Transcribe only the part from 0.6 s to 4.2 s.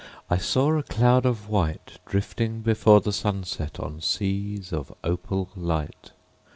a cloud of white Drifting before the sunset On